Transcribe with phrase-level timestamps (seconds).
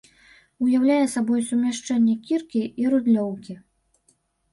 [0.67, 3.53] Уяўляе сабой сумяшчэнне кіркі і рыдлёўкі.